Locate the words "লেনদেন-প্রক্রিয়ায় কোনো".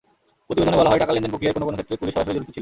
1.15-1.65